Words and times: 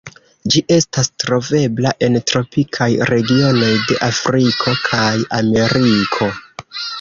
Ĝi 0.53 0.61
estas 0.75 1.09
trovebla 1.23 1.91
en 2.07 2.17
tropikaj 2.31 2.87
regionoj 3.11 3.71
de 3.91 3.99
Afriko 4.09 4.75
kaj 4.89 5.13
Ameriko. 5.43 6.31